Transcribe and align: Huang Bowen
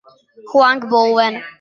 Huang 0.51 0.89
Bowen 0.89 1.43